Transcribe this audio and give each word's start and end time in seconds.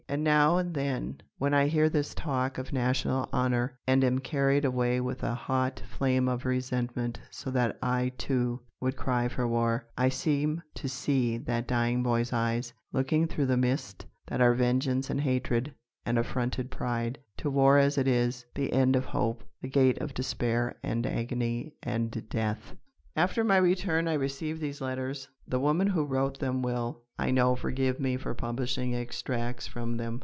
And 0.09 0.25
now 0.25 0.57
and 0.57 0.73
then, 0.73 1.21
when 1.37 1.53
I 1.53 1.67
hear 1.67 1.87
this 1.87 2.13
talk 2.13 2.57
of 2.57 2.73
national 2.73 3.29
honour, 3.31 3.77
and 3.87 4.03
am 4.03 4.19
carried 4.19 4.65
away 4.65 4.99
with 4.99 5.23
a 5.23 5.33
hot 5.33 5.81
flame 5.97 6.27
of 6.27 6.43
resentment 6.43 7.21
so 7.29 7.49
that 7.51 7.77
I, 7.81 8.11
too, 8.17 8.59
would 8.81 8.97
cry 8.97 9.29
for 9.29 9.47
war, 9.47 9.87
I 9.97 10.09
seem 10.09 10.63
to 10.75 10.89
see 10.89 11.37
that 11.37 11.65
dying 11.65 12.03
boy's 12.03 12.33
eyes, 12.33 12.73
looking 12.91 13.25
through 13.25 13.45
the 13.45 13.55
mists 13.55 14.03
that 14.27 14.41
are 14.41 14.53
vengeance 14.53 15.09
and 15.09 15.21
hatred 15.21 15.73
and 16.05 16.19
affronted 16.19 16.69
pride, 16.69 17.17
to 17.37 17.49
war 17.49 17.77
as 17.77 17.97
it 17.97 18.05
is 18.05 18.45
the 18.53 18.73
end 18.73 18.97
of 18.97 19.05
hope, 19.05 19.45
the 19.61 19.69
gate 19.69 19.99
of 20.01 20.13
despair 20.13 20.75
and 20.83 21.07
agony 21.07 21.73
and 21.83 22.27
death. 22.27 22.75
After 23.15 23.45
my 23.45 23.57
return 23.57 24.09
I 24.09 24.13
received 24.13 24.59
these 24.61 24.81
letters. 24.81 25.29
The 25.47 25.59
woman 25.59 25.87
who 25.87 26.05
wrote 26.05 26.39
them 26.39 26.61
will, 26.61 27.03
I 27.19 27.29
know, 27.29 27.57
forgive 27.57 27.99
me 27.99 28.15
for 28.15 28.33
publishing 28.33 28.95
extracts 28.95 29.67
from 29.67 29.97
them. 29.97 30.19